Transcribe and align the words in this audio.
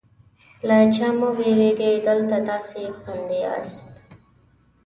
له 0.67 0.77
چا 0.95 1.07
مه 1.19 1.29
وېرېږئ، 1.37 1.93
دلته 2.07 2.37
تاسې 2.47 2.81
خوندي 2.99 3.37
یاست. 3.45 3.87